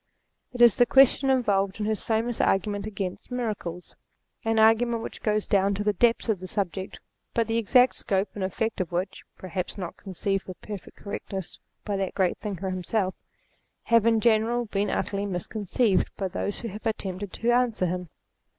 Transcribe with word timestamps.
It 0.51 0.63
is 0.63 0.77
the 0.77 0.87
question 0.87 1.29
involved 1.29 1.79
in 1.79 1.85
his 1.85 2.01
famous 2.01 2.41
argument 2.41 2.87
against 2.87 3.31
Miracles: 3.31 3.93
an 4.43 4.57
argument 4.57 5.03
which 5.03 5.21
goes 5.21 5.45
down 5.45 5.75
to 5.75 5.83
the 5.83 5.93
depths 5.93 6.27
of 6.27 6.39
the 6.39 6.47
subject, 6.47 6.99
but 7.35 7.45
the 7.47 7.59
exact 7.59 7.93
scope 7.93 8.27
and 8.33 8.43
effect 8.43 8.81
of 8.81 8.91
which, 8.91 9.21
(perhaps 9.37 9.77
not 9.77 9.97
conceived 9.97 10.45
with 10.45 10.59
perfect 10.59 10.97
correctness 10.97 11.59
by 11.85 11.97
that 11.97 12.15
great 12.15 12.39
thinker 12.39 12.71
himself), 12.71 13.13
have 13.83 14.07
in 14.07 14.19
general 14.21 14.65
been 14.65 14.89
utterly 14.89 15.27
misconceived 15.27 16.09
by 16.17 16.27
those 16.27 16.61
who 16.61 16.69
have 16.69 16.87
attempted 16.87 17.31
to 17.33 17.51
answer 17.51 17.85
him. 17.85 18.09